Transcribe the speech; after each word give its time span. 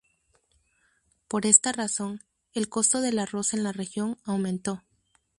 Por 1.27 1.45
esta 1.45 1.73
razón, 1.73 2.23
el 2.55 2.69
costo 2.69 3.01
del 3.01 3.19
arroz 3.19 3.53
en 3.53 3.63
la 3.63 3.71
región 3.71 4.17
aumentó. 4.25 4.81